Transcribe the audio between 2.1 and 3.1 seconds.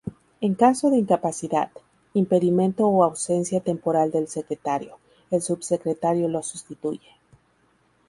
impedimento o